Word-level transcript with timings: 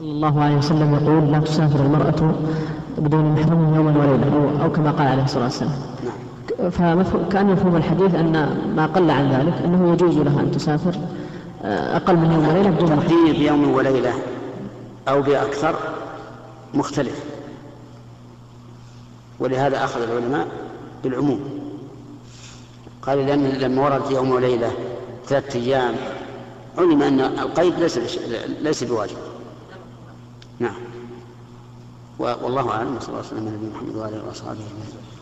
صلى 0.00 0.10
الله 0.10 0.42
عليه 0.42 0.56
وسلم 0.56 0.94
يقول 0.94 1.32
لا 1.32 1.38
تسافر 1.38 1.80
المرأة 1.80 2.34
بدون 2.98 3.24
محرم 3.24 3.74
يوما 3.74 3.98
وليلة 3.98 4.34
أو, 4.34 4.64
أو 4.64 4.72
كما 4.72 4.90
قال 4.90 5.06
عليه 5.06 5.24
الصلاة 5.24 5.44
والسلام. 5.44 5.72
نعم. 6.04 7.02
فكان 7.02 7.46
مفهوم 7.46 7.76
الحديث 7.76 8.14
أن 8.14 8.32
ما 8.76 8.86
قل 8.86 9.10
عن 9.10 9.32
ذلك 9.32 9.54
أنه 9.64 9.92
يجوز 9.92 10.18
لها 10.18 10.40
أن 10.40 10.50
تسافر 10.50 10.94
آه، 11.62 11.96
أقل 11.96 12.16
من 12.16 12.32
يوم 12.32 12.48
وليلة 12.48 12.70
بدون 12.70 12.96
محرم. 12.96 13.32
بيوم 13.32 13.74
وليلة 13.74 14.12
أو 15.08 15.22
بأكثر 15.22 15.74
مختلف. 16.74 17.24
ولهذا 19.40 19.84
أخذ 19.84 20.00
العلماء 20.02 20.46
بالعموم. 21.04 21.40
قال 23.02 23.26
لأن 23.26 23.44
لما 23.44 23.84
ورد 23.84 24.10
يوم 24.10 24.30
وليلة 24.30 24.70
ثلاثة 25.26 25.60
أيام 25.60 25.94
علم 26.78 27.02
أن 27.02 27.20
القيد 27.20 27.74
ليس 27.78 27.98
ليس 28.62 28.84
بواجب. 28.84 29.16
نعم. 30.60 30.74
والله 32.18 32.70
أعلم 32.70 33.00
صلى 33.00 33.08
الله 33.08 33.18
وسلم 33.26 33.48
على 33.48 33.56
نبينا 33.56 33.72
محمد 33.76 33.96
وآله 33.96 34.26
وأصحابه 34.26 34.60
أجمعين. 34.60 35.19